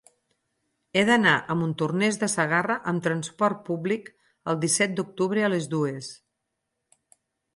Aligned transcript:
He 0.95 1.01
d'anar 1.09 1.33
a 1.37 1.57
Montornès 1.57 2.17
de 2.23 2.29
Segarra 2.35 2.77
amb 2.93 3.03
trasport 3.09 3.61
públic 3.69 4.09
el 4.53 4.59
disset 4.63 4.95
d'octubre 5.01 5.45
a 5.49 5.51
les 5.55 5.67
dues. 5.75 6.11